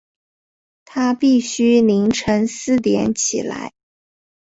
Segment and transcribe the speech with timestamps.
[0.83, 3.71] 她必须清晨四点起来